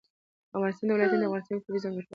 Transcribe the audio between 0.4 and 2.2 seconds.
د افغانستان ولايتونه د افغانستان یوه طبیعي ځانګړتیا ده.